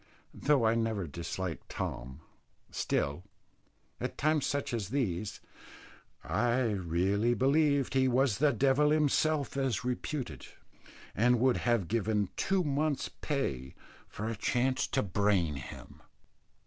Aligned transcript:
Though 0.33 0.65
I 0.65 0.73
never 0.73 1.05
disliked 1.05 1.69
Tom, 1.69 2.21
still, 2.71 3.21
at 3.99 4.17
times 4.17 4.47
such 4.47 4.73
as 4.73 4.89
these, 4.89 5.41
I 6.23 6.61
really 6.71 7.35
believed 7.35 7.93
he 7.93 8.07
was 8.07 8.39
the 8.39 8.51
devil 8.51 8.89
himself 8.89 9.55
as 9.55 9.83
reputed, 9.85 10.47
and 11.13 11.39
would 11.39 11.57
have 11.57 11.87
given 11.87 12.29
two 12.35 12.63
months' 12.63 13.09
pay 13.21 13.75
for 14.07 14.27
a 14.27 14.35
chance 14.35 14.87
to 14.87 15.03
brain 15.03 15.57
him. 15.57 16.01